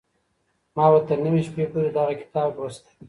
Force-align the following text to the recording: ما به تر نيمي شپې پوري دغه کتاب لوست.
ما 0.75 0.85
به 0.91 0.99
تر 1.07 1.17
نيمي 1.23 1.41
شپې 1.47 1.63
پوري 1.71 1.89
دغه 1.97 2.13
کتاب 2.21 2.49
لوست. 2.57 2.83